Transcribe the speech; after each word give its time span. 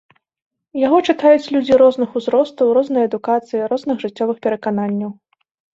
Яго 0.87 0.97
чытаюць 1.13 1.51
людзі 1.55 1.73
розных 1.83 2.09
узростаў, 2.21 2.73
рознай 2.79 3.03
адукацыі, 3.11 3.65
розных 3.77 3.97
жыццёвых 4.07 4.37
перакананняў. 4.49 5.11